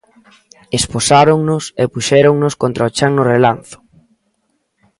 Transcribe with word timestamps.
Esposáronnos 0.79 1.63
e 1.81 1.83
puxéronnos 1.93 2.53
contra 2.61 2.87
o 2.89 2.93
chan 2.97 3.11
no 3.15 3.27
relanzo. 3.33 3.77